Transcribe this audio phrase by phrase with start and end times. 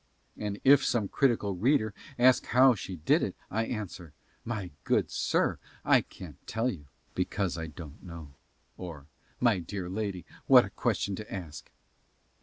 [0.35, 5.59] And if some critical reader ask how she did it I answer, "My good sir,
[5.85, 8.33] I can't tell you, because I don't know,"
[8.79, 9.05] or
[9.39, 11.69] "My dear lady, what a question to ask!"